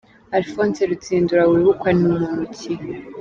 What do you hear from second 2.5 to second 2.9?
ki?.